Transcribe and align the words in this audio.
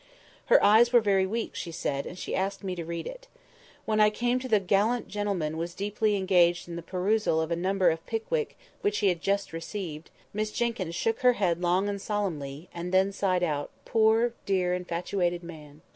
Her 0.47 0.63
eyes 0.63 0.91
were 0.91 0.99
very 0.99 1.27
weak, 1.27 1.53
she 1.53 1.71
said, 1.71 2.07
and 2.07 2.17
she 2.17 2.33
asked 2.35 2.63
me 2.63 2.73
to 2.73 2.83
read 2.83 3.05
it. 3.05 3.27
When 3.85 3.99
I 3.99 4.09
came 4.09 4.39
to 4.39 4.47
the 4.47 4.59
"gallant 4.59 5.07
gentleman 5.07 5.57
was 5.59 5.75
deeply 5.75 6.15
engaged 6.15 6.67
in 6.67 6.75
the 6.75 6.81
perusal 6.81 7.39
of 7.39 7.51
a 7.51 7.55
number 7.55 7.91
of 7.91 8.03
'Pickwick,' 8.07 8.57
which 8.81 8.97
he 8.97 9.09
had 9.09 9.21
just 9.21 9.53
received," 9.53 10.09
Miss 10.33 10.51
Jenkyns 10.51 10.95
shook 10.95 11.19
her 11.19 11.33
head 11.33 11.61
long 11.61 11.87
and 11.87 12.01
solemnly, 12.01 12.67
and 12.73 12.91
then 12.91 13.11
sighed 13.11 13.43
out, 13.43 13.69
"Poor, 13.85 14.33
dear, 14.47 14.73
infatuated 14.73 15.43
man!" 15.43 15.81